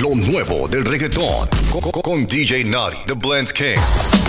Lo 0.00 0.14
nuevo 0.14 0.66
del 0.66 0.86
reggaetón. 0.86 1.46
Con, 2.02 2.26
DJ 2.26 2.64
Naughty, 2.64 2.96
The 3.04 3.12
Blends 3.14 3.52
King. 3.52 4.19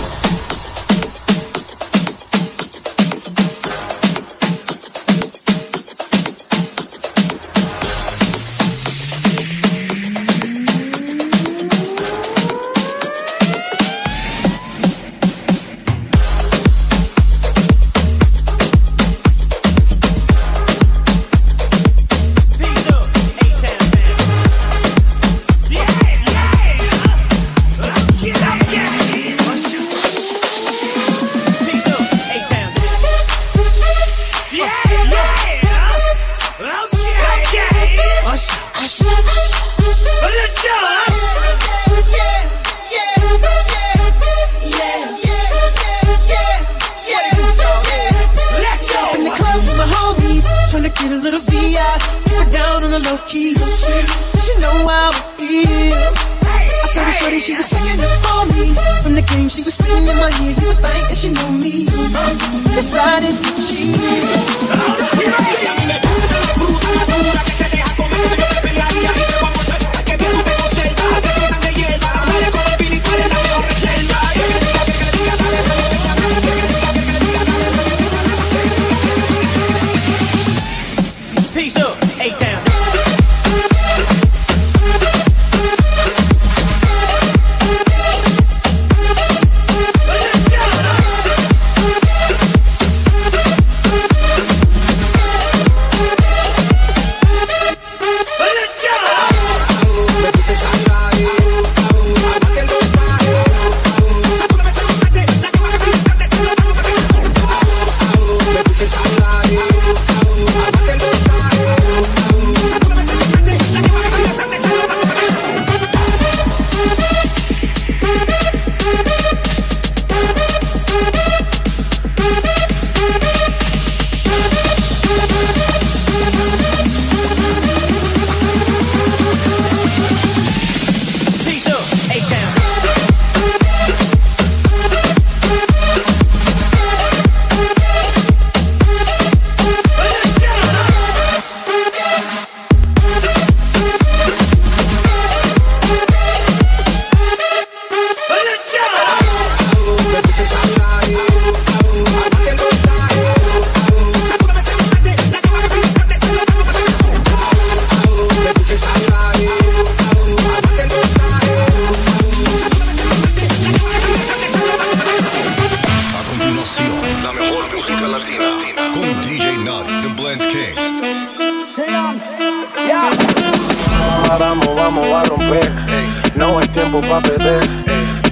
Tiempo 177.12 177.20
para 177.20 177.20
perder. 177.20 177.68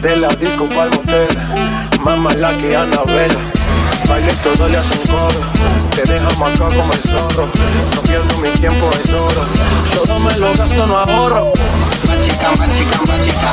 De 0.01 0.17
la 0.17 0.29
disco 0.29 0.69
pa'l 0.69 0.91
motel. 0.91 1.29
Más 2.01 2.19
mala 2.19 2.57
que 2.57 2.77
Anabel. 2.77 3.37
Baile 4.09 4.33
todo 4.43 4.69
le 4.69 4.77
hacen 4.77 4.99
coro. 5.07 5.41
Te 5.95 6.03
deja 6.05 6.29
marcado 6.39 6.71
como 6.71 6.93
el 6.93 6.99
zorro. 6.99 7.49
No 7.95 8.03
pierdo 8.03 8.37
mi 8.39 8.51
tiempo, 8.51 8.91
es 8.93 9.13
oro. 9.13 9.47
Todo 9.93 10.19
me 10.21 10.37
lo 10.39 10.53
gasto, 10.55 10.87
no 10.87 10.99
ahorro. 10.99 11.53
Machica, 12.09 12.51
machica, 12.59 12.99
machica. 13.07 13.53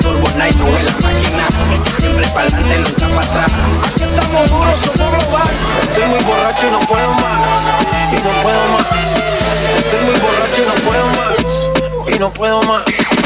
Turbo 0.00 0.28
Night 0.36 0.56
sube 0.56 0.82
la 0.82 0.92
máquina. 1.02 1.46
Siempre 1.98 2.26
para 2.28 2.46
adelante, 2.46 2.78
nunca 2.78 3.08
para 3.14 3.26
atrás. 3.26 3.52
Aquí 3.86 4.02
estamos 4.02 4.50
duros, 4.50 4.80
somos 4.80 5.24
global. 5.24 5.54
Estoy 5.82 6.06
muy 6.06 6.22
borracho 6.24 6.66
y 6.68 6.70
no 6.70 6.80
puedo 6.80 7.12
más. 7.14 7.40
Y 8.12 8.16
no 8.16 8.42
puedo 8.42 8.68
más. 8.72 8.86
Estoy 9.78 10.04
muy 10.04 10.18
borracho 10.20 10.62
y 10.62 10.66
no 10.66 10.74
puedo 10.86 11.06
más. 11.06 12.14
Y 12.14 12.18
no 12.18 12.32
puedo 12.32 12.62
más. 12.62 13.25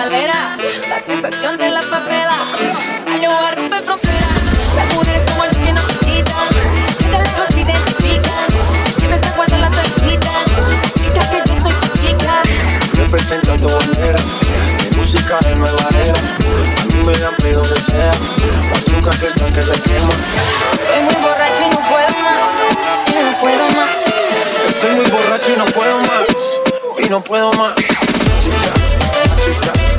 escalera, 0.00 0.56
la 0.88 0.98
sensación 0.98 1.58
de 1.58 1.68
la 1.68 1.82
favela 1.82 2.46
salió 3.04 3.30
a 3.30 3.50
romper 3.50 3.82
fronteras. 3.82 4.28
Las 4.74 4.94
mujeres 4.94 5.22
como 5.30 5.44
el 5.44 5.50
que 5.50 5.72
no 5.72 5.82
se 5.82 5.94
quitan, 6.06 6.48
de 7.00 7.18
lejos 7.18 7.48
se 7.52 7.60
identifican, 7.60 8.46
siempre 8.96 9.16
están 9.16 9.32
cuando 9.34 9.58
las 9.58 9.72
solicitan. 9.74 10.44
Grita 10.94 11.30
que 11.30 11.42
yo 11.46 11.60
soy 11.62 11.72
tu 11.74 11.98
chica. 11.98 12.42
representa 12.94 13.56
tu 13.56 13.68
bandera. 13.68 14.18
Mi 14.90 14.96
música 14.96 15.38
es 15.40 15.56
nueva 15.58 15.88
era. 16.02 16.14
A 16.14 16.84
mí 16.94 17.04
me 17.04 17.18
dan 17.18 17.34
play 17.36 17.52
donde 17.52 17.82
sea. 17.82 18.12
Machuca 18.70 19.10
que 19.18 19.26
están 19.26 19.52
que 19.52 19.60
te 19.60 19.80
quema. 19.82 20.14
Estoy 20.72 21.02
muy 21.04 21.14
borracho 21.16 21.64
y 21.66 21.70
no 21.70 21.80
puedo 21.88 22.08
más, 22.22 22.50
y 23.06 23.12
no 23.12 23.40
puedo 23.40 23.70
más. 23.76 23.96
Estoy 24.66 24.94
muy 24.94 25.10
borracho 25.10 25.52
y 25.52 25.58
no 25.58 25.64
puedo 25.66 25.98
más. 26.00 26.26
Y 26.98 27.08
no 27.08 27.22
puedo 27.22 27.52
más. 27.52 27.74
Chica, 27.74 28.72
chica, 29.44 29.89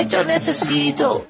yo 0.10 0.24
necesito. 0.24 1.28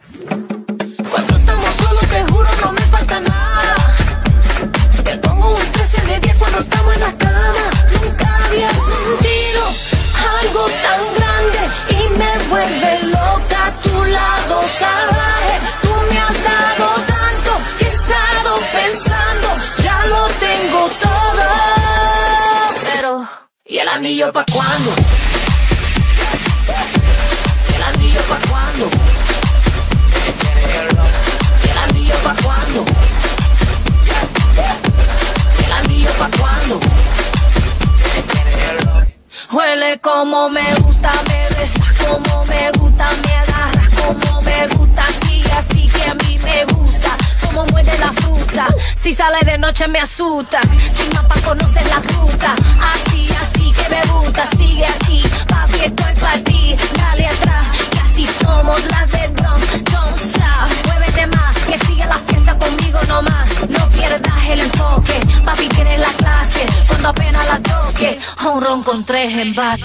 Como 40.24 40.48
me 40.48 40.74
gusta, 40.76 41.10
me 41.28 41.56
besas 41.58 41.98
como 41.98 42.46
me 42.46 42.72
gusta, 42.80 43.06
me 43.26 43.34
agarras 43.36 43.94
como 43.94 44.42
me 44.44 44.68
gusta, 44.68 45.02
así, 45.02 45.44
así 45.58 45.86
que 45.86 46.04
a 46.06 46.14
mí 46.14 46.38
me 46.42 46.64
gusta, 46.74 47.10
como 47.42 47.66
muerde 47.66 47.92
la 48.00 48.10
fruta, 48.14 48.68
si 48.96 49.14
sale 49.14 49.40
de 49.44 49.58
noche 49.58 49.86
me 49.90 50.00
asusta, 50.00 50.62
sin 50.96 51.14
mapa 51.14 51.36
conoces 51.42 51.86
la 51.90 52.00
ruta, 52.00 52.56
así, 52.94 53.28
así 53.42 53.70
que 53.74 53.90
me 53.90 54.02
gusta, 54.14 54.48
sigue 54.56 54.86
aquí, 54.86 55.22
papi 55.46 55.80
estoy 55.88 56.14
para 56.22 56.44
ti, 56.46 56.78
dale 56.96 57.28
atrás, 57.28 57.68
y 57.94 57.98
así 58.00 58.30
somos 58.42 58.82
las 58.92 59.12
de 59.12 59.28
drum, 59.28 59.62
don't 59.92 60.22
stop, 60.22 60.88
muévete 60.88 61.28
más, 61.28 61.54
que 61.68 61.78
siga 61.86 62.06
la 62.06 62.20
fiesta 62.20 62.58
conmigo 62.58 63.00
nomás, 63.10 63.48
no 63.68 63.90
pierdas 63.90 64.48
el 64.48 64.62
enfoque, 64.62 65.20
papi 65.44 65.68
tienes 65.68 66.00
la 66.00 66.14
clase, 66.14 66.66
cuando 66.88 67.10
apenas 67.10 67.46
la 67.46 67.60
toque, 67.60 68.18
un 68.46 68.62
ron 68.62 68.84
con 68.84 69.04
tres 69.04 69.36
en 69.36 69.54
bat. 69.54 69.82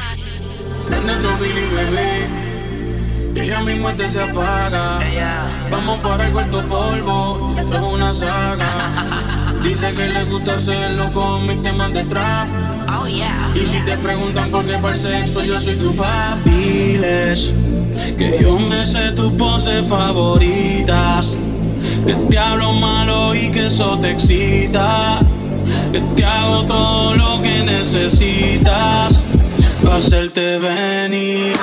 Prende 0.89 1.13
tu 1.23 1.29
Billy, 1.43 1.67
bebé. 1.77 2.49
Ella 3.43 3.61
mi 3.61 3.75
muerte 3.75 4.09
se 4.09 4.23
apaga. 4.23 5.01
Vamos 5.71 6.01
para 6.01 6.27
el 6.27 6.33
cuarto 6.33 6.63
polvo. 6.67 7.55
Esto 7.59 7.75
es 7.75 7.83
una 7.83 8.15
saga. 8.15 9.55
Dice 9.63 9.93
que 9.95 10.09
le 10.09 10.25
gusta 10.25 10.55
hacerlo 10.55 11.13
con 11.13 11.47
mis 11.47 11.63
temas 11.63 11.93
de 11.93 12.05
trap. 12.05 12.49
Y 13.55 13.67
si 13.67 13.81
te 13.85 13.97
preguntan 13.99 14.51
por 14.51 14.65
qué 14.65 14.79
para 14.79 14.95
el 14.95 15.01
sexo, 15.01 15.45
yo 15.45 15.61
soy 15.61 15.77
tu. 15.77 15.95
Diles 16.45 17.53
que 18.17 18.39
yo 18.41 18.59
me 18.59 18.87
sé 18.87 19.13
tus 19.13 19.33
poses 19.35 19.87
favoritas. 19.87 21.37
Que 22.07 22.15
te 22.15 22.39
hablo 22.39 22.73
malo 22.73 23.35
y 23.35 23.51
que 23.51 23.67
eso 23.67 23.99
te 23.99 24.13
excita. 24.13 25.21
Que 25.93 26.01
te 26.01 26.25
hago 26.25 26.65
todo 26.65 27.15
lo 27.15 27.43
que 27.43 27.63
necesitas. 27.65 29.23
Hacerte 29.91 30.59
venir. 30.59 31.55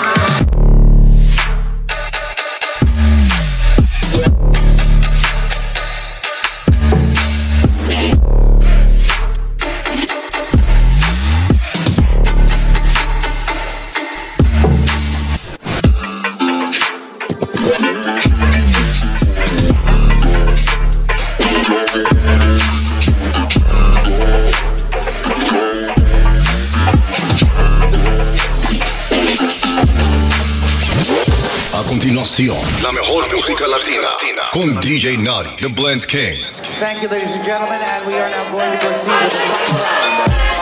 Música 33.35 33.67
latina 33.67 34.07
con 34.53 34.79
DJ 34.79 35.17
Naughty, 35.17 35.49
The 35.57 35.67
Blends 35.67 36.07
King. 36.07 36.39
Thank 36.79 37.01
you, 37.01 37.09
ladies 37.09 37.31
and 37.31 37.43
gentlemen, 37.43 37.81
and 37.81 38.07
we 38.07 38.13
are 38.13 38.29
now 38.29 38.49
going 38.51 38.71
to 38.71 38.87
proceed 38.87 39.49
with 39.59 39.73
the 39.73 39.79
second 39.79 40.11
round 40.19 40.54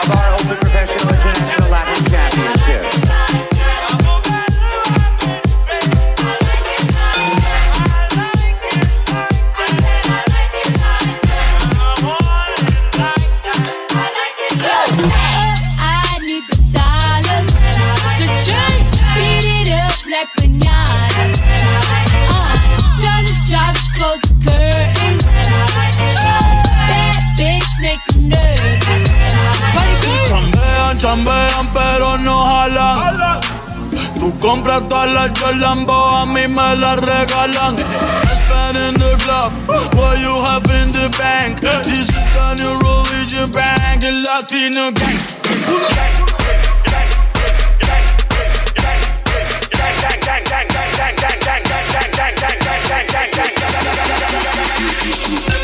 Tú 34.44 34.50
compras 34.50 34.82
todas 34.90 35.08
las 35.08 35.30
a 35.40 36.26
mí 36.26 36.46
me 36.48 36.76
las 36.76 36.98
regalan. 36.98 37.76
Spend 37.76 38.76
in 38.76 38.94
the 39.00 39.16
club, 39.24 39.50
what 39.94 40.18
you 40.20 40.38
have 40.44 40.62
in 40.82 40.92
the 40.92 41.08
bank. 41.16 41.60
This 41.60 42.10
is 42.10 42.34
the 42.34 42.54
new 42.60 42.76
religion 42.84 43.50
bank, 43.52 44.02
the 44.02 44.12
Latino 44.12 44.90
gang. 44.92 45.18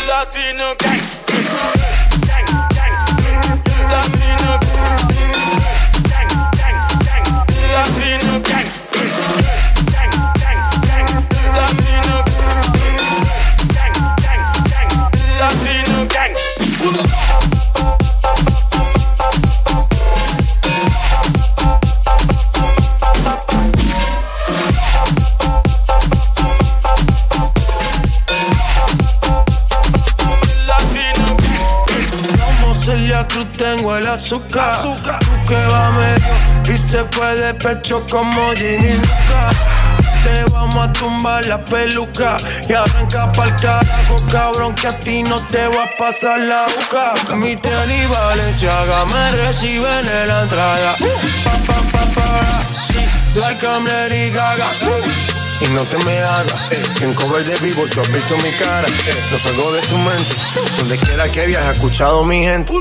Latino. 0.09 0.75
Gang, 0.79 1.30
pecho 37.63 38.05
como 38.11 38.53
Ginny 38.53 38.93
Luca. 38.95 39.51
Te 40.25 40.45
vamos 40.53 40.89
a 40.89 40.93
tumbar 40.93 41.45
la 41.47 41.59
peluca 41.65 42.37
y 42.69 42.73
arranca 42.73 43.33
pa'l 43.33 43.55
carajo, 43.57 44.17
cabrón, 44.31 44.75
que 44.75 44.89
a 44.89 44.93
ti 44.99 45.23
no 45.23 45.37
te 45.51 45.67
va 45.69 45.85
a 45.85 45.91
pasar 45.99 46.41
la 46.41 46.67
boca. 46.67 47.37
Mi 47.37 47.57
tenis 47.57 48.09
Valenciaga 48.09 49.05
me 49.07 49.33
reciben 49.47 50.09
en 50.09 50.29
la 50.29 50.43
entrada. 50.43 50.95
Pa, 51.45 51.53
pa, 51.67 51.81
pa, 51.93 52.05
para, 52.15 52.63
sí, 52.87 52.99
like 53.37 53.65
I'm 53.65 53.87
Lady 53.87 54.31
Gaga. 54.31 54.67
Y 55.63 55.69
no 55.71 55.83
te 55.83 55.99
me 56.05 56.19
hagas, 56.19 56.73
eh, 56.73 56.83
en 57.03 57.15
cover 57.15 57.45
de 57.45 57.57
vivo 57.59 57.85
tú 57.93 58.01
has 58.01 58.11
visto 58.13 58.35
mi 58.39 58.51
cara, 58.53 58.89
eh, 58.89 59.25
no 59.31 59.39
salgo 59.39 59.71
de 59.73 59.83
tu 59.83 59.99
mente, 59.99 60.35
donde 60.79 60.97
quiera 60.97 61.29
que 61.31 61.45
viajes, 61.47 61.75
escuchado 61.75 62.25
mi 62.25 62.43
gente. 62.43 62.73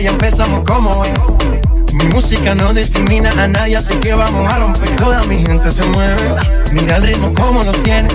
Y 0.00 0.06
empezamos 0.06 0.62
como 0.64 1.04
es. 1.04 1.32
Mi 1.92 2.04
música 2.06 2.54
no 2.54 2.72
discrimina 2.74 3.30
a 3.30 3.48
nadie, 3.48 3.76
así 3.76 3.94
que 3.96 4.14
vamos 4.14 4.48
a 4.48 4.58
romper. 4.58 4.96
Toda 4.96 5.22
mi 5.24 5.36
gente 5.44 5.70
se 5.70 5.84
mueve, 5.86 6.34
mira 6.72 6.96
el 6.96 7.02
ritmo 7.04 7.32
como 7.34 7.62
lo 7.62 7.72
tiene. 7.72 8.08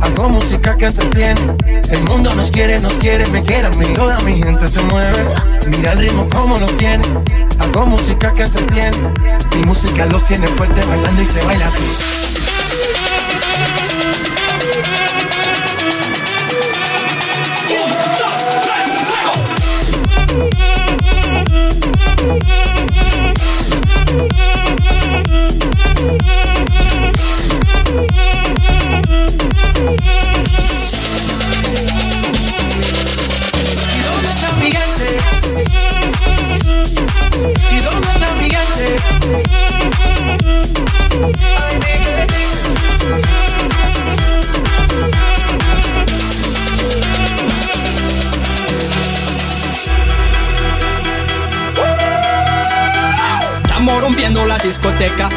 Hago 0.00 0.28
música 0.28 0.76
que 0.76 0.86
entretiene. 0.86 1.56
El 1.90 2.02
mundo 2.04 2.34
nos 2.34 2.50
quiere, 2.50 2.80
nos 2.80 2.94
quiere, 2.94 3.26
me 3.28 3.42
quiere 3.42 3.68
a 3.68 3.70
mí. 3.70 3.86
Toda 3.94 4.18
mi 4.20 4.42
gente 4.42 4.68
se 4.68 4.82
mueve, 4.82 5.34
mira 5.68 5.92
el 5.92 5.98
ritmo 5.98 6.28
como 6.28 6.58
lo 6.58 6.66
tiene. 6.66 7.04
Hago 7.58 7.86
música 7.86 8.32
que 8.34 8.44
entretiene. 8.44 8.98
Mi 9.54 9.62
música 9.62 10.06
los 10.06 10.24
tiene 10.24 10.46
fuerte 10.48 10.84
bailando 10.86 11.22
y 11.22 11.26
se 11.26 11.42
baila 11.44 11.66
así. 11.66 12.29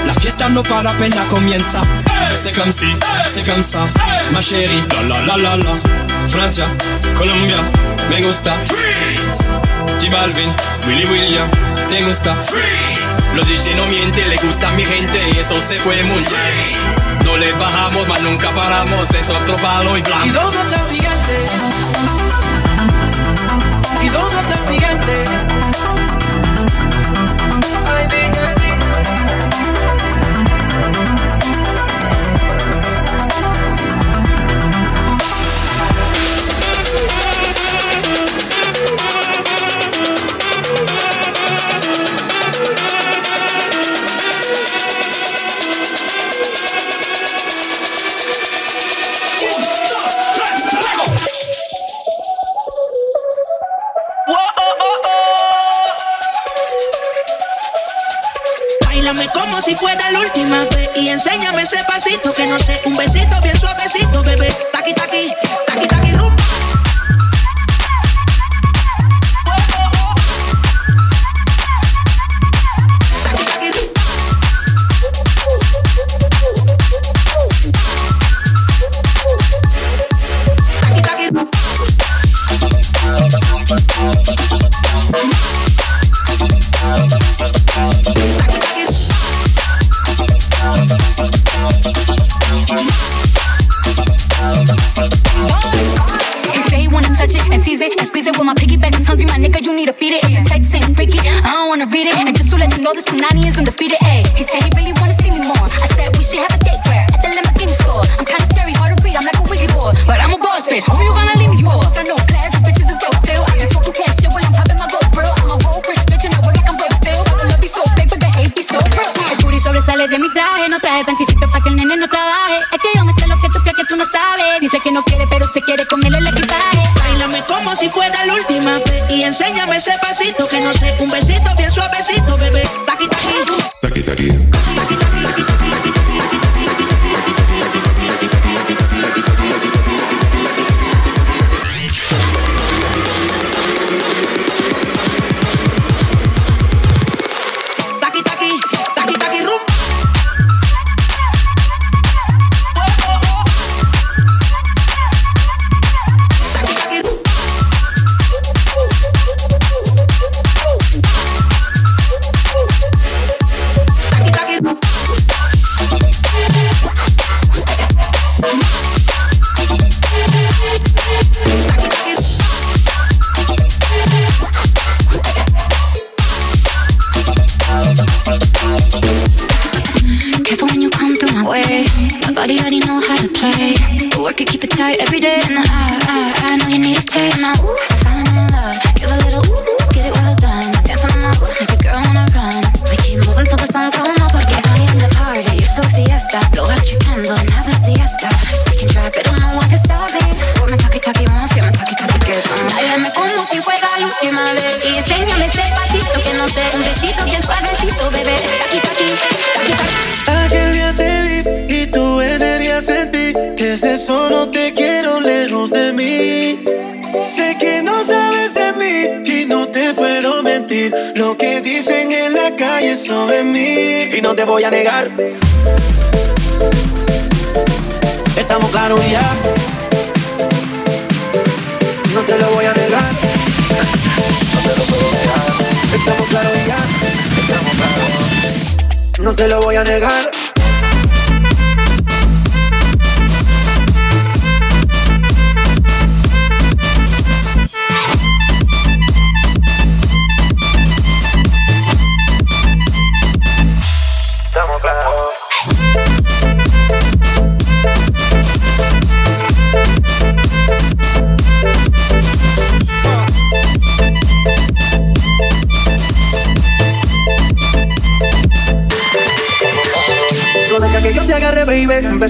La 0.06 0.14
fiesta 0.14 0.50
no 0.50 0.64
para 0.64 0.90
apenas 0.90 1.26
comienza. 1.30 1.82
C'est 2.36 2.54
comme 2.54 2.72
si, 2.72 2.88
c'est 3.26 3.46
comme 3.46 3.62
ça, 3.62 3.88
ma 4.32 4.42
chérie. 4.42 4.84
La 4.92 5.02
la 5.04 5.38
la 5.38 5.38
la 5.38 5.58
la. 5.58 6.30
Francia, 6.30 6.66
Colombia, 7.18 7.58
me 8.10 8.22
gusta. 8.22 8.54
Freeze. 8.66 9.38
J 10.00 10.10
Balvin, 10.10 10.54
Willy 10.88 11.06
William, 11.06 11.50
te 11.90 12.04
gusta. 12.04 12.36
Freeze. 12.44 13.24
Los 13.36 13.48
DJ 13.48 13.76
no 13.76 13.86
mienten, 13.86 14.30
le 14.30 14.36
gusta 14.36 14.70
a 14.70 14.72
mi 14.72 14.86
gente 14.86 15.30
y 15.34 15.40
eso 15.40 15.62
se 15.62 15.80
fue 15.80 16.04
muy 16.04 16.20
bien. 16.20 17.26
No 17.26 17.38
le 17.38 17.52
bajamos, 17.54 18.08
mas 18.08 18.22
nunca 18.22 18.52
paramos, 18.52 19.10
es 19.12 19.30
otro 19.30 19.56
palo 19.58 19.98
y 19.98 20.02
blanco. 20.02 20.26
¿Y 20.26 20.30
dónde 20.30 20.62
está 20.62 20.76
el 20.76 20.96
gigante? 20.96 22.23
Ese 61.64 61.82
pasito 61.86 62.34
que 62.34 62.46
no 62.46 62.60
sé, 62.60 62.82
un 62.84 62.94
besito 62.94 63.40
bien 63.42 63.58
suavecito, 63.58 64.03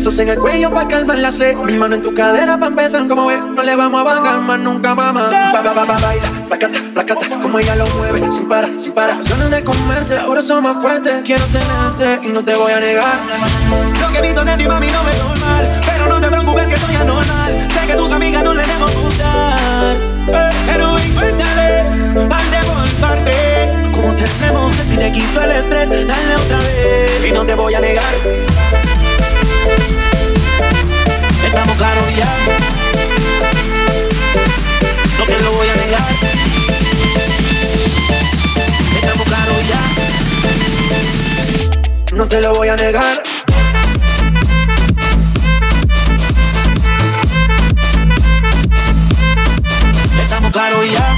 Besos 0.03 0.19
en 0.19 0.27
el 0.27 0.38
cuello 0.38 0.69
pa' 0.69 0.86
calmar 0.86 1.17
la 1.17 1.31
sed. 1.31 1.55
Mi 1.55 1.75
mano 1.75 1.95
en 1.95 2.01
tu 2.01 2.13
cadera 2.13 2.60
pa' 2.60 2.67
empezar 2.67 3.07
como 3.07 3.31
es. 3.31 3.41
No 3.41 3.63
le 3.63 3.74
vamos 3.74 4.01
a 4.01 4.03
bajar 4.03 4.41
más 4.41 4.60
nunca, 4.60 4.93
mamá. 4.93 5.29
Ba, 5.53 5.62
ba, 5.62 5.72
ba, 5.72 5.86
ba, 5.86 5.95
baila, 5.98 6.29
placata, 6.50 6.79
placata, 6.93 7.39
como 7.41 7.57
ella 7.57 7.74
lo 7.77 7.88
mueve. 7.95 8.19
Sin 8.33 8.50
parar, 8.50 8.69
sin 8.79 8.91
parar. 8.91 9.24
Ganas 9.24 9.50
de 9.50 9.63
comerte, 9.63 10.17
ahora 10.17 10.41
son 10.41 10.62
más 10.62 10.81
fuertes. 10.81 11.24
Quiero 11.24 11.45
tenerte 11.45 12.27
y 12.27 12.33
no 12.33 12.43
te 12.43 12.53
voy 12.53 12.74
a 12.74 12.81
negar. 12.81 13.15
Lo 14.01 14.12
que 14.12 14.17
he 14.17 14.22
visto 14.22 14.43
de 14.43 14.57
ti, 14.57 14.67
mami, 14.67 14.88
no 14.88 15.03
me 15.03 15.15
normal. 15.15 15.81
Pero 15.86 16.07
no 16.10 16.19
te 16.19 16.27
preocupes 16.27 16.67
que 16.67 16.77
soy 16.81 16.95
anormal. 16.95 17.67
Sé 17.72 17.88
que 17.88 17.93
tus 17.93 18.12
amigas 18.12 18.43
no 18.43 18.53
le 18.53 18.63
debo 18.63 18.86
gustar. 19.01 19.95
Eh, 20.27 20.50
Pero 20.67 20.98
parte 22.27 22.57
por 22.67 22.89
parte. 23.00 23.31
Como 23.94 24.13
tenemos 24.16 24.75
si 24.75 24.98
te 24.98 25.11
quito 25.13 25.42
el 25.44 25.51
estrés, 25.51 25.89
dale 25.89 26.35
otra 26.35 26.57
vez. 26.57 27.25
Y 27.25 27.31
no 27.31 27.46
te 27.46 27.55
voy 27.55 27.74
a 27.74 27.79
negar. 27.79 28.93
Estamos 31.53 31.77
claros 31.77 32.16
ya. 32.16 32.25
No 35.20 35.25
te 35.25 35.39
lo 35.39 35.51
voy 35.51 35.68
a 35.68 35.75
negar. 35.75 36.09
Estamos 38.96 39.27
claros 39.27 39.68
ya. 39.70 39.81
No 42.16 42.25
te 42.25 42.42
lo 42.42 42.55
voy 42.55 42.70
a 42.70 42.75
negar. 42.75 43.22
Estamos 50.24 50.51
claros 50.51 50.92
ya. 50.92 51.13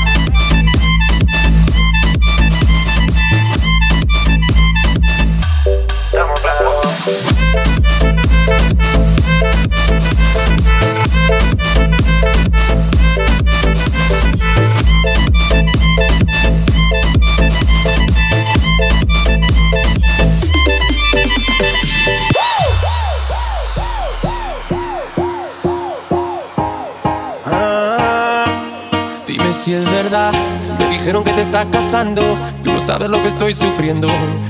Dijeron 31.06 31.24
que 31.24 31.34
te 31.34 31.41
estás 31.41 31.68
casando. 31.72 32.24
Tú 32.63 32.74
no 32.74 32.82
sabes 32.82 33.08
lo 33.10 33.22
que 33.22 33.28
estoy 33.28 33.54
sufriendo. 33.54 34.08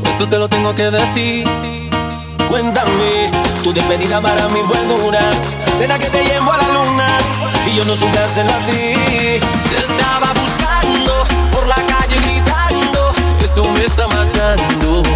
Esto 0.10 0.30
te 0.30 0.39
lo 0.39 0.48
tengo 0.48 0.74
que 0.74 0.89
decir. 0.89 1.46
Cuéntame, 2.48 3.30
tu 3.62 3.74
despedida 3.74 4.22
para 4.22 4.48
mí 4.48 4.62
fue 4.65 4.78
dura. 4.86 5.20
Cena 5.76 6.00
que 6.00 6.06
te 6.06 6.24
llevo 6.24 6.54
a 6.54 6.58
la 6.58 6.68
luna 6.70 7.18
y 7.68 7.76
yo 7.76 7.84
no 7.84 7.94
supe 7.94 8.18
hacerla 8.18 8.56
así. 8.56 8.94
Te 9.70 9.78
estaba 9.80 10.32
buscando 10.32 11.26
por 11.52 11.68
la 11.68 11.76
calle 11.76 12.15
gritando. 12.22 13.12
Esto 13.44 13.70
me 13.74 13.84
está 13.84 14.08
matando. 14.08 15.14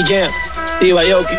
Nicky 0.00 0.14
Jam, 0.14 0.32
Steve 0.66 1.12
Aoki. 1.12 1.36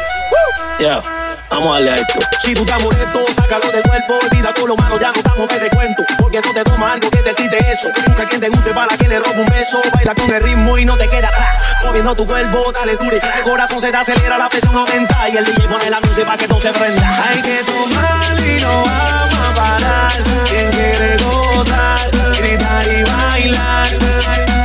Yeah, 0.78 1.02
vamos 1.50 1.70
a 1.70 1.74
darle 1.74 1.92
a 1.92 1.96
esto. 1.96 2.20
Si 2.42 2.54
tú 2.54 2.62
estás 2.62 2.82
molesto, 2.82 3.26
sácalo 3.34 3.72
del 3.72 3.82
cuerpo, 3.82 4.20
olvida 4.22 4.54
todo 4.54 4.68
lo 4.68 4.76
malo, 4.76 5.00
ya 5.00 5.08
no 5.12 5.18
estamos 5.18 5.50
en 5.50 5.58
ese 5.58 5.70
cuento. 5.70 6.04
Porque 6.20 6.42
no 6.42 6.54
te 6.54 6.64
toma 6.64 6.94
algo 6.94 7.10
que 7.10 7.18
te 7.18 7.34
quite 7.34 7.72
eso. 7.72 7.90
Busca 8.06 8.26
quien 8.26 8.42
te 8.42 8.50
guste 8.50 8.72
para 8.72 8.96
que 8.98 9.08
le 9.08 9.20
robe 9.20 9.42
un 9.42 9.48
beso. 9.48 9.82
Baila 9.94 10.14
con 10.14 10.32
el 10.32 10.44
ritmo 10.44 10.78
y 10.78 10.86
no 10.86 10.96
te 10.96 11.08
queda 11.08 11.30
atrás. 11.30 11.76
Moviendo 11.84 12.16
tu 12.16 12.28
cuerpo, 12.28 12.72
dale 12.72 12.96
dure. 12.98 13.18
El 13.18 13.44
corazón 13.44 13.82
se 13.82 13.90
te 13.90 13.98
acelera, 13.98 14.38
la 14.38 14.50
presión 14.50 14.76
aumenta. 14.76 15.30
Y 15.30 15.38
el 15.38 15.46
DJ 15.46 15.68
pone 15.68 15.90
la 15.90 16.00
música 16.02 16.28
para 16.28 16.38
que 16.38 16.48
todo 16.48 16.62
se 16.62 16.72
prenda. 16.72 17.30
Hay 17.30 17.42
que 17.42 17.64
tomar 17.64 18.48
y 18.48 18.62
no 18.62 18.84
vamos 18.84 19.40
a 19.50 19.54
parar. 19.56 20.24
Quien 20.50 20.70
quiere 20.70 21.18
gozar, 21.24 22.12
gritar 22.38 22.88
y 22.88 23.04
bailar. 23.04 23.88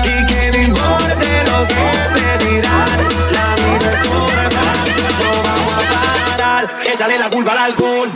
Y 0.05 0.27
que 0.27 0.51
no 0.51 0.59
importe 0.59 1.45
lo 1.45 1.67
que 1.69 2.39
te 2.39 2.45
dirán. 2.45 2.76
Échale 6.97 7.19
la 7.19 7.29
culpa 7.29 7.53
al 7.53 7.59
alcohol. 7.59 8.11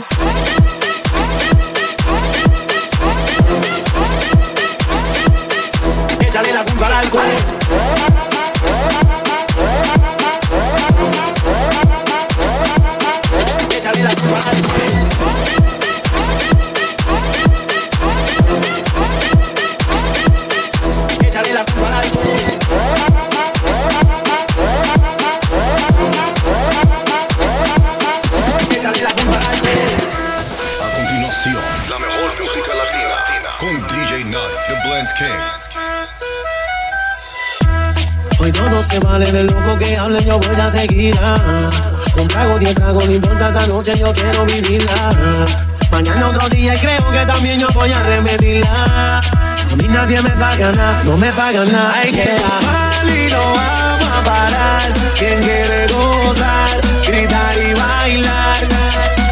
Se 38.91 38.99
vale 38.99 39.31
de 39.31 39.43
loco 39.43 39.77
que 39.77 39.97
hable, 39.97 40.23
yo 40.25 40.37
voy 40.37 40.55
a 40.55 40.69
seguir. 40.69 41.17
ah. 41.23 41.69
Con 42.13 42.27
trago, 42.27 42.57
diez 42.59 42.75
tragos, 42.75 43.05
no 43.05 43.13
importa 43.13 43.47
esta 43.47 43.67
noche, 43.67 43.97
yo 43.97 44.11
quiero 44.11 44.43
vivirla. 44.45 45.47
Mañana 45.89 46.27
otro 46.27 46.49
día 46.49 46.75
y 46.75 46.77
creo 46.77 47.11
que 47.11 47.25
también 47.25 47.59
yo 47.59 47.67
voy 47.73 47.91
a 47.91 48.03
remedirla. 48.03 49.21
A 49.21 49.75
mí 49.77 49.87
nadie 49.87 50.21
me 50.21 50.31
paga 50.31 50.71
nada, 50.73 51.03
no 51.05 51.17
me 51.17 51.31
paga 51.31 51.63
nada. 51.63 51.93
Hay 51.95 52.11
que 52.11 52.23
y 52.23 53.31
no 53.31 53.39
vamos 53.39 54.09
a 54.17 54.23
parar. 54.25 54.93
Quien 55.17 55.41
quiere 55.41 55.87
gozar, 55.87 56.81
gritar 57.07 57.57
y 57.57 57.73
bailar. 57.73 58.57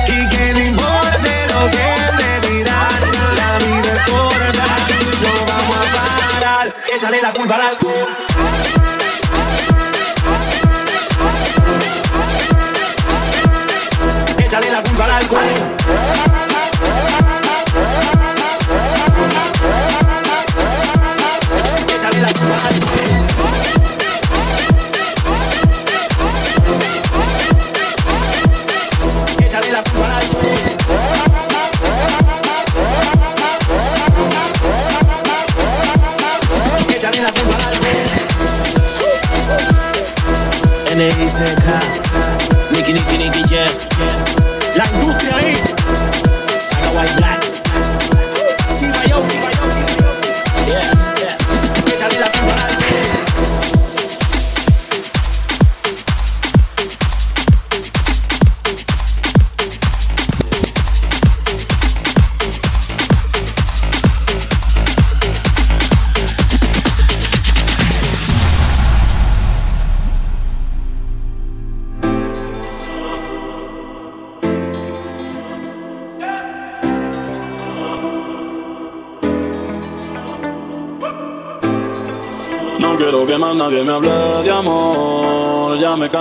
Y 0.07 0.29
que 0.29 0.53
no 0.53 0.59
importe 0.59 1.47
lo 1.53 1.71
que 1.71 1.89
te 2.17 2.47
dirán. 2.47 3.01
La 3.35 3.57
vida 3.57 3.95
es 3.95 4.03
corta, 4.09 4.67
no 5.21 5.45
vamos 5.47 5.75
a 5.75 6.39
parar. 6.39 6.75
Échale 6.95 7.21
la 7.21 7.33
culpa 7.33 7.55
al 7.55 7.61
alcohol. 7.61 8.18
go. 15.29 15.68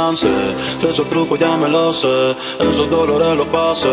De 0.08 0.88
esos 0.88 1.06
trucos 1.10 1.38
ya 1.38 1.54
me 1.58 1.68
lo 1.68 1.92
sé, 1.92 2.34
esos 2.60 2.88
dolores 2.88 3.36
los 3.36 3.46
pasé. 3.48 3.88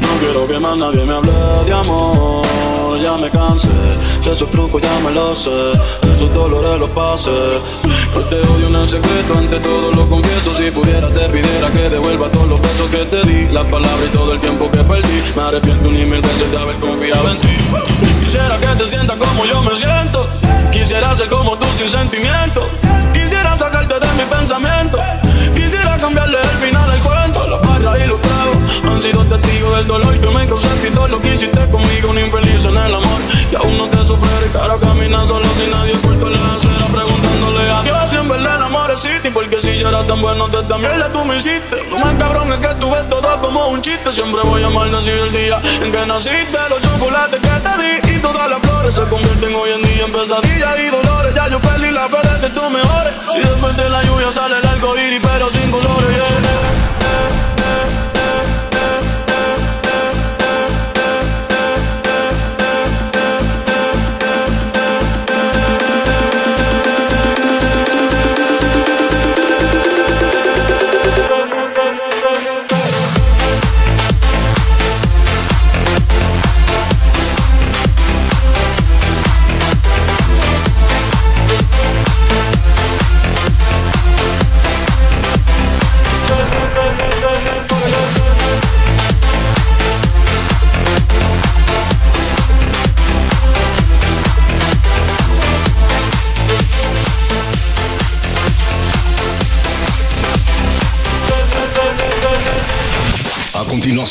No 0.00 0.08
quiero 0.20 0.46
que 0.46 0.60
más 0.60 0.76
nadie 0.76 1.04
me 1.04 1.12
hable 1.12 1.32
de 1.66 1.72
amor, 1.72 2.46
ya 3.02 3.16
me 3.16 3.28
cansé. 3.30 3.68
De 4.24 4.30
esos 4.30 4.48
trucos 4.52 4.80
ya 4.80 4.96
me 5.00 5.10
lo 5.10 5.34
sé, 5.34 5.72
esos 6.12 6.32
dolores 6.32 6.78
los 6.78 6.90
pasé. 6.90 7.32
No 8.14 8.20
te 8.20 8.36
odio 8.36 8.68
en 8.68 8.86
secreto, 8.86 9.34
ante 9.36 9.58
todo 9.58 9.90
lo 9.90 10.08
confieso. 10.08 10.54
Si 10.54 10.70
pudiera 10.70 11.10
te 11.10 11.28
pidiera 11.28 11.68
que 11.72 11.88
devuelva 11.88 12.30
todos 12.30 12.46
los 12.48 12.62
besos 12.62 12.88
que 12.90 13.04
te 13.06 13.22
di, 13.26 13.52
las 13.52 13.64
palabras 13.64 14.08
y 14.08 14.16
todo 14.16 14.34
el 14.34 14.38
tiempo 14.38 14.70
que 14.70 14.84
perdí. 14.84 15.20
Me 15.34 15.42
arrepiento 15.42 15.90
ni 15.90 16.04
mil 16.06 16.20
veces 16.20 16.48
de 16.48 16.56
haber 16.56 16.76
confiado 16.76 17.28
en 17.28 17.38
ti. 17.38 17.56
Quisiera 18.20 18.56
que 18.60 18.68
te 18.68 18.86
sientas 18.86 19.16
como 19.16 19.44
yo 19.46 19.60
me 19.62 19.74
siento. 19.74 20.28
Quisiera 20.70 21.12
ser 21.16 21.28
como 21.28 21.58
tú 21.58 21.66
sin 21.76 21.88
sentimiento. 21.88 22.68
Sacarte 23.60 24.00
de 24.00 24.06
mi 24.14 24.24
pensamiento. 24.24 24.98
Quisiera 25.54 25.98
cambiarle 25.98 26.38
el 26.40 26.66
final 26.66 26.90
al 26.90 26.98
cuento. 27.00 27.46
Las 27.46 27.60
barras 27.60 27.98
y 28.02 28.06
los 28.08 28.29
han 28.84 29.02
sido 29.02 29.24
testigos 29.24 29.76
del 29.76 29.86
dolor 29.86 30.18
que 30.18 30.28
me 30.28 30.46
causé 30.46 30.68
y 30.86 30.90
todo 30.90 31.08
lo 31.08 31.20
que 31.20 31.34
hiciste 31.34 31.60
conmigo. 31.70 32.10
Un 32.10 32.18
infeliz 32.18 32.64
en 32.64 32.76
el 32.76 32.94
amor. 32.94 33.20
Y 33.50 33.56
aún 33.56 33.78
no 33.78 33.88
te 33.88 33.98
sufre 34.06 34.46
y 34.46 34.50
cara 34.50 34.76
camina 34.80 35.26
solo 35.26 35.46
sin 35.58 35.70
nadie 35.70 35.94
puesto 35.98 36.26
en 36.26 36.32
la 36.32 36.54
acera 36.54 36.86
preguntándole 36.86 37.70
a 37.70 37.82
Dios 37.82 38.10
si 38.10 38.16
en 38.16 38.30
el 38.30 38.46
amor 38.46 38.90
existe. 38.90 39.30
Porque 39.30 39.60
si 39.60 39.78
yo 39.78 39.88
era 39.88 40.06
tan 40.06 40.20
bueno, 40.20 40.48
te 40.48 40.62
también 40.64 40.98
le 40.98 41.08
tú 41.10 41.24
me 41.24 41.36
hiciste. 41.36 41.84
Lo 41.90 41.98
más 41.98 42.14
cabrón 42.14 42.52
es 42.52 42.58
que 42.58 42.74
tú 42.80 42.90
ves 42.90 43.08
todo 43.10 43.40
como 43.40 43.68
un 43.68 43.80
chiste. 43.80 44.12
Siempre 44.12 44.42
voy 44.44 44.62
a 44.62 44.70
maldecir 44.70 45.14
el 45.14 45.32
día 45.32 45.60
en 45.82 45.92
que 45.92 46.06
naciste. 46.06 46.58
Los 46.68 46.80
chocolates 46.82 47.40
que 47.40 47.48
te 47.48 47.74
di 47.82 48.16
y 48.16 48.18
todas 48.20 48.48
las 48.50 48.60
flores 48.60 48.94
se 48.94 49.02
convierten 49.04 49.54
hoy 49.54 49.70
en 49.70 49.82
día 49.82 50.04
en 50.04 50.12
pesadillas 50.12 50.80
y 50.80 50.86
dolores. 50.90 51.34
Ya 51.34 51.48
yo 51.48 51.60
perdí 51.60 51.90
la 51.90 52.08
fe 52.08 52.18
de 52.40 52.50
tus 52.50 52.70
mejores. 52.70 53.12
Si 53.32 53.38
después 53.38 53.76
de 53.76 53.88
la 53.88 54.02
lluvia 54.04 54.32
sale 54.32 54.58
el 54.58 54.66
arco 54.66 54.96
iris, 54.96 55.20
pero 55.22 55.50
sin 55.50 55.70
colores. 55.70 56.00
yeah. 56.42 56.79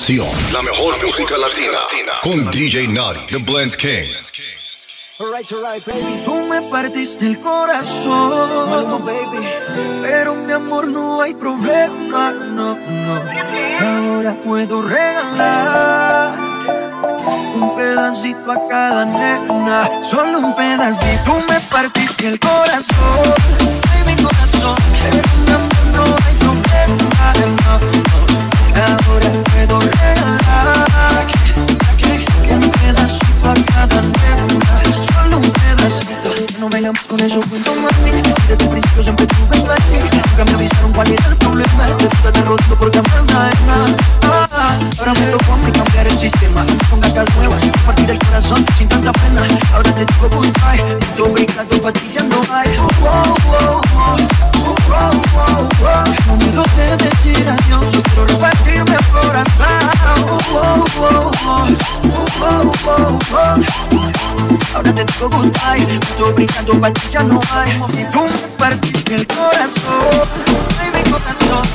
La 0.10 0.64
mejor 0.64 0.96
música 1.06 1.38
latina 1.38 1.78
con 2.24 2.50
DJ 2.50 2.88
Naughty, 2.88 3.28
The 3.28 3.38
Blends 3.44 3.78
King. 3.78 4.08
Tú 6.26 6.48
me 6.50 6.64
partiste 6.72 7.28
el 7.28 7.40
corazón, 7.40 9.06
baby. 9.06 9.46
Pero 10.02 10.34
mi 10.34 10.52
amor 10.52 10.88
no 10.88 11.22
hay 11.22 11.36
problema, 11.36 12.32
no, 12.32 12.76
no. 12.76 13.22
Ahora 13.82 14.36
puedo 14.44 14.82
regalar 14.82 16.34
un 17.54 17.76
pedacito 17.76 18.52
a 18.52 18.68
cada 18.68 19.06
nena, 19.06 20.04
solo 20.10 20.40
un 20.40 20.56
pedacito. 20.56 21.22
Tú 21.24 21.34
me 21.48 21.60
partiste 21.70 22.30
el 22.30 22.40
corazón, 22.40 23.36
mi 24.08 24.16
corazón. 24.24 24.76
Pero 25.04 25.30
mi 25.46 25.52
amor 25.52 25.86
no 25.94 26.04
hay 26.26 26.36
problema, 26.40 27.34
no, 27.38 27.78
no. 27.78 28.10
Ahora 28.80 29.49
Vengamos 36.90 37.08
con 37.08 37.20
esos 37.20 37.46
cuentos 37.46 37.76
mami. 37.76 38.10
Desde 38.48 38.64
el 38.64 38.70
principio 38.70 39.04
siempre 39.04 39.28
tuve 39.28 39.58
en 39.58 39.62
ti. 39.62 40.18
Nunca 40.28 40.44
me 40.46 40.54
avisaron 40.58 40.92
cuál 40.92 41.12
era 41.12 41.28
el 41.28 41.36
problema. 41.36 41.86
Te 41.86 42.08
tuve 42.08 42.32
derrotado 42.32 42.76
porque 42.78 43.00
más 43.00 43.26
nada. 43.28 43.52
Ah, 44.24 44.80
ahora 44.98 45.14
me 45.14 45.28
tocó 45.28 45.54
a 45.54 45.58
mí 45.58 45.72
cambiar 45.72 46.08
el 46.08 46.18
sistema. 46.18 46.66
Con 46.90 47.00
gatas 47.00 47.28
nuevas, 47.36 47.64
partir 47.86 48.10
el 48.10 48.18
corazón 48.18 48.66
sin 48.76 48.88
tanta 48.88 49.12
pena. 49.12 49.44
Ahora 49.72 49.94
te 49.94 50.00
digo 50.00 50.30
goodbye. 50.32 50.98
Tu 51.16 51.26
ubicado 51.26 51.80
para 51.80 51.94
ti 51.94 52.12
ya 52.12 52.24
no 52.24 52.42
hay. 52.52 52.76
Uh, 52.80 52.88
oh, 53.04 53.36
oh, 53.46 53.82
oh. 53.94 54.16
Uh. 54.90 55.10
No 56.26 56.38
me 56.38 56.52
lo 56.54 56.64
de 56.76 56.98
decir 56.98 57.48
adiós. 57.48 57.94
Yo 57.94 58.02
quiero 58.02 58.26
repartirme 58.26 58.96
el 58.96 59.06
corazón. 59.14 59.68
Uh, 63.94 64.19
Ahora 64.74 64.94
te 64.94 65.06
digo 65.06 65.30
goodbye. 65.30 66.00
Estoy 66.02 66.34
brincando 66.34 66.80
pa' 66.80 66.92
ti 66.92 67.02
ya 67.12 67.24
no 67.24 67.42
hay. 67.52 67.72
Y 67.72 68.06
tú 68.12 68.22
me 68.22 68.48
partiste 68.58 69.16
el 69.16 69.28
corazón. 69.28 70.28
No 71.50 71.62
hay. 71.62 71.70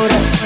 Ahora 0.00 0.39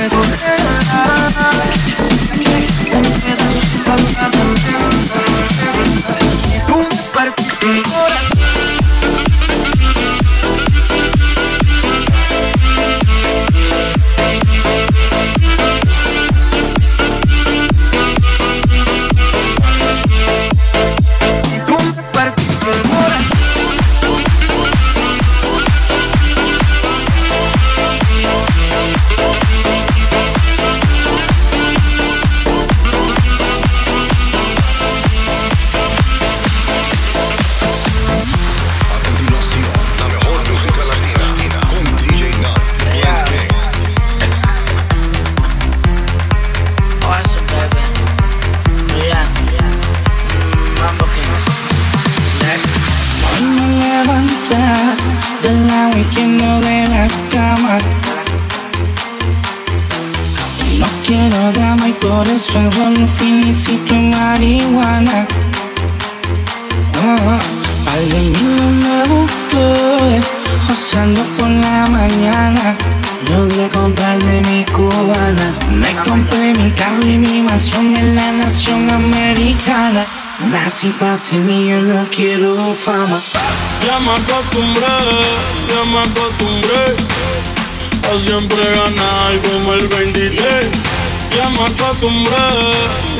Mil 67.95 68.33
me 68.83 69.05
busqué, 69.05 70.21
joseando 70.67 71.23
por 71.39 71.49
la 71.49 71.87
mañana. 71.87 72.77
Logré 73.31 73.69
comprarme 73.69 74.41
mi 74.51 74.65
cubana. 74.65 75.55
Me 75.71 75.95
compré 76.03 76.53
mi 76.55 76.73
carro 76.73 77.07
y 77.07 77.19
mi 77.19 77.43
mansión 77.43 77.97
en 77.97 78.17
la 78.17 78.33
nación 78.33 78.91
americana. 78.91 80.05
Nací 80.51 80.89
para 80.99 81.17
ser 81.17 81.39
mío, 81.39 81.81
no 81.83 82.05
quiero 82.11 82.75
fama. 82.75 83.21
Ya 83.87 84.01
me 84.01 84.11
acostumbré, 84.11 84.97
ya 85.69 85.85
me 85.93 85.99
acostumbré 86.01 86.85
a 88.11 88.19
siempre 88.27 88.65
ganar 88.75 89.41
como 89.43 89.73
el 89.73 89.87
23. 89.87 90.43
Ya 91.31 91.49
me 91.51 91.63
acostumbré, 91.63 92.47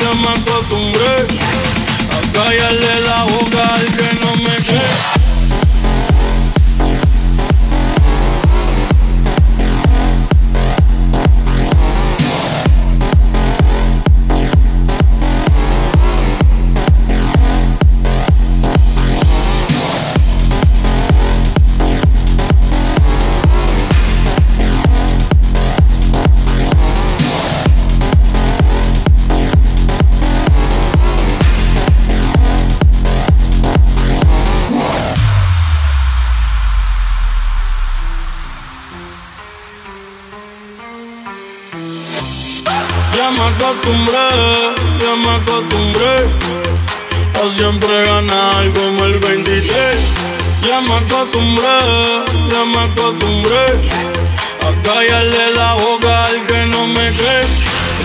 ya 0.01 0.11
me 0.21 0.29
acostumbré 0.37 1.15
a 2.11 2.33
callarle 2.33 3.01
la 3.05 3.23
boca 3.23 3.73
al 3.73 3.85
que 3.85 4.15
no 4.19 4.34
siempre 47.51 48.03
ganar 48.05 48.71
como 48.73 49.03
el 49.03 49.19
23. 49.19 49.71
Ya 50.61 50.81
me 50.81 50.95
acostumbré, 50.95 51.79
ya 52.49 52.65
me 52.65 52.79
acostumbré 52.79 53.65
a 54.61 54.83
callarle 54.83 55.53
la 55.53 55.73
boca 55.73 56.25
al 56.25 56.45
que 56.47 56.65
no 56.67 56.87
me 56.87 57.11
cree. 57.11 57.45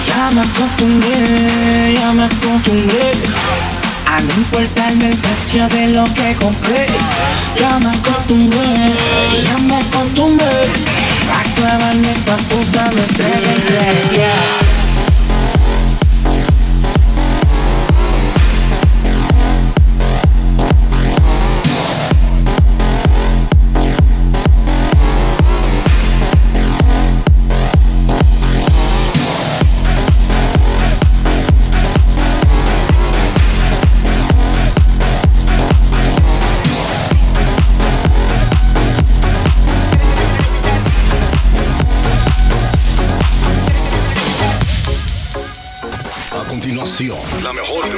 Ya 0.07 0.31
me 0.31 0.41
acostumbré, 0.41 1.95
ya 1.95 2.13
me 2.13 2.25
acostumbré 2.25 3.13
a 4.07 4.21
no 4.21 4.35
importarme 4.35 5.09
el 5.09 5.17
precio 5.17 5.69
de 5.69 5.89
lo 5.89 6.05
que 6.05 6.35
compré. 6.35 6.87
Ya 7.57 7.79
me 7.79 7.91
acostumbré, 7.91 8.75
ya 9.45 9.59
me 9.59 9.77
acostumbré 9.77 10.61
a 11.33 11.55
clavarme 11.55 12.13
esta 12.13 12.37
puta 12.37 12.85
de. 12.91 14.60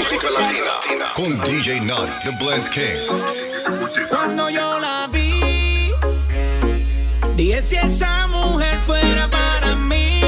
música 0.03 0.31
latina 0.31 1.13
con 1.15 1.39
DJ 1.45 1.81
Nut, 1.83 2.09
The 2.25 2.33
Blends 2.33 2.69
King. 2.69 3.07
Cuando 4.11 4.51
yo 4.51 4.81
la 4.81 5.07
vi, 5.07 5.93
dije 7.37 7.63
si 7.63 7.77
esa 7.77 8.27
mujer 8.27 8.77
fuera 8.85 9.31
para 9.31 9.77
mí. 9.77 10.22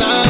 pasar. 0.00 0.29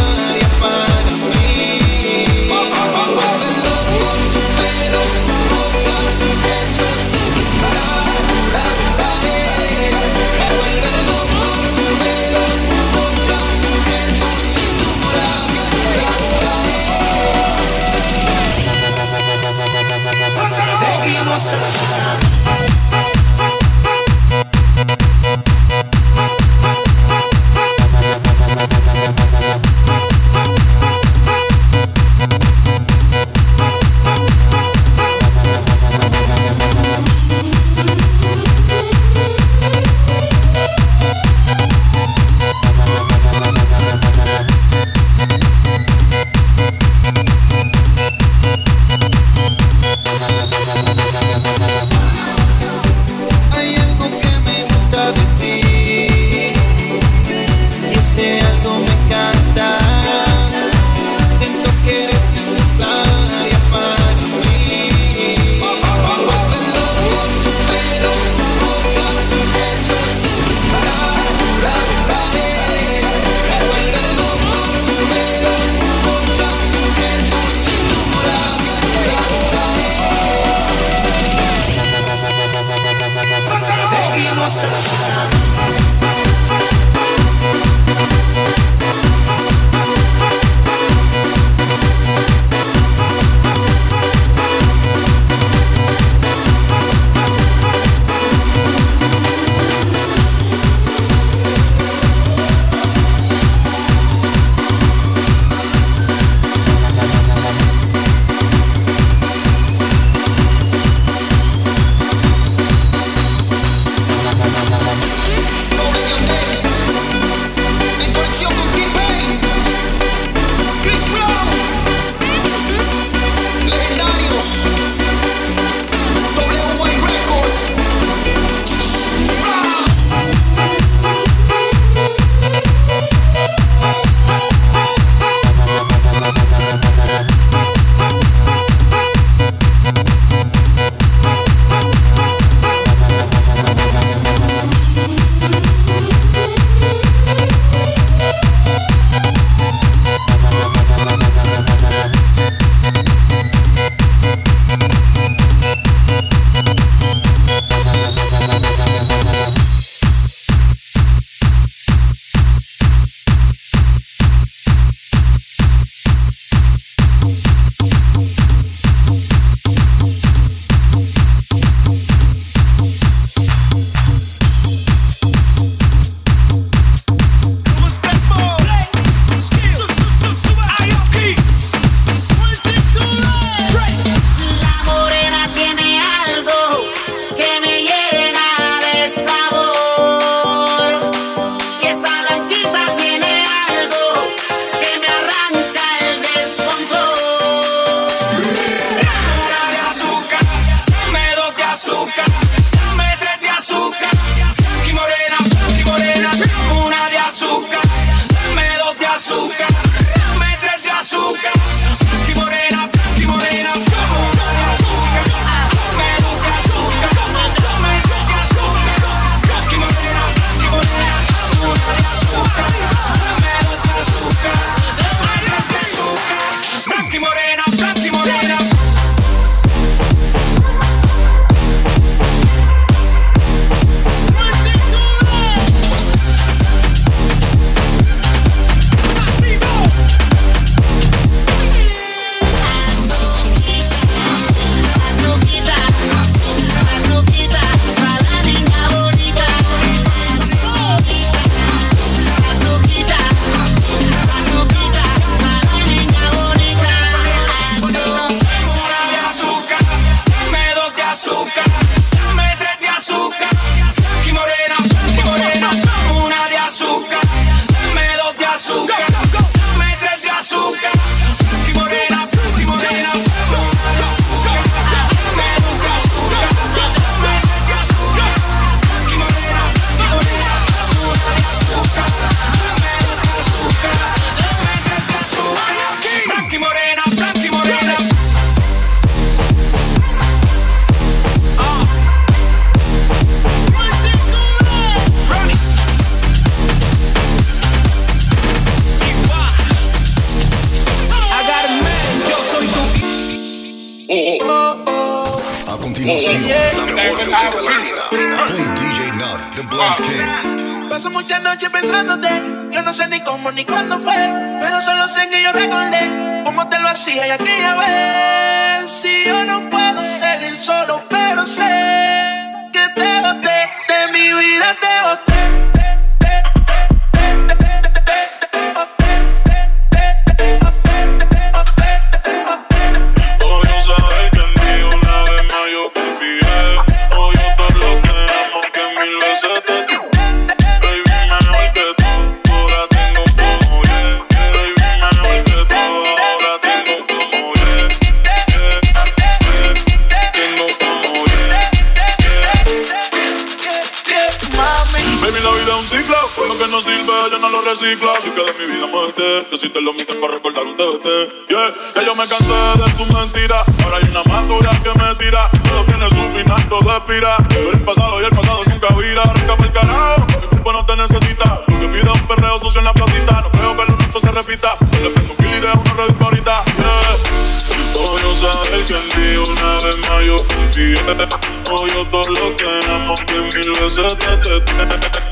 Así 357.90 358.30
que 358.30 358.44
de 358.44 358.52
mi 358.54 358.72
vida 358.72 358.86
muerte, 358.86 359.48
que 359.50 359.58
si 359.58 359.68
te 359.68 359.80
lo 359.80 359.92
mientes 359.92 360.14
para 360.14 360.34
recordar 360.34 360.62
un 360.62 360.76
TBT. 360.76 361.48
Yeah, 361.48 361.74
ya 361.96 362.02
yo 362.06 362.14
me 362.14 362.22
cansé 362.28 362.52
de 362.52 362.88
tu 362.92 363.12
mentira, 363.12 363.64
ahora 363.82 363.96
hay 363.96 364.04
una 364.08 364.22
madura 364.22 364.70
que 364.84 364.96
me 364.96 365.12
tira. 365.16 365.50
Todo 365.68 365.84
tiene 365.86 366.08
su 366.08 366.38
final, 366.38 366.68
todo 366.68 366.96
expira. 366.96 367.36
Pero 367.48 367.72
el 367.72 367.80
pasado 367.80 368.22
y 368.22 368.24
el 368.26 368.30
pasado 368.30 368.62
nunca 368.66 368.94
vira. 368.94 369.22
Arranca 369.22 369.64
el 369.64 369.72
carajo, 369.72 370.26
mi 370.30 370.46
cuerpo 370.46 370.72
no 370.72 370.86
te 370.86 370.96
necesita. 370.98 371.64
Lo 371.66 371.80
que 371.80 371.88
pide 371.88 372.10
un 372.12 372.28
perreo 372.28 372.60
sucio 372.60 372.78
en 372.78 372.84
la 372.84 372.92
placita. 372.92 373.42
No 373.42 373.50
creo 373.50 373.76
que 373.76 373.82
lo 373.90 373.96
nuestro 373.96 374.20
se 374.20 374.30
repita. 374.30 374.76
Le 375.02 375.10
prendo 375.10 375.34
un 375.36 375.46
y 375.46 375.60
dejo 375.60 375.80
una 375.80 375.94
red 375.94 376.14
favorita. 376.14 376.64
Yeah. 376.78 378.02
Hoy 378.06 378.20
yo 378.22 378.52
sabes 378.52 378.86
que 378.86 378.94
en 378.94 379.08
ti 379.08 379.50
una 379.50 379.78
vez 379.78 379.98
más 380.08 380.24
yo 380.24 380.36
confié. 380.36 380.94
Yo 380.94 382.06
todo 382.06 382.22
lo 382.34 382.56
que 382.56 382.66
amo 382.88 383.14
que 383.26 383.34
mil 383.34 383.72
veces 383.80 384.16
te 384.16 384.60
te 384.60 384.70
Baby, 384.70 385.29